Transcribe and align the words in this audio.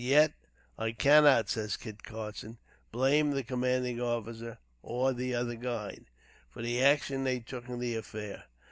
"Yet 0.03 0.31
I 0.79 0.93
cannot," 0.93 1.47
says 1.47 1.77
Kit 1.77 2.01
Carson, 2.01 2.57
"blame 2.91 3.29
the 3.29 3.43
commanding 3.43 4.01
officer, 4.01 4.57
or 4.81 5.13
the 5.13 5.35
other 5.35 5.53
guide, 5.53 6.05
for 6.49 6.63
the 6.63 6.81
action 6.81 7.23
they 7.23 7.39
took 7.39 7.69
in 7.69 7.77
the 7.77 7.93
affair. 7.95 8.45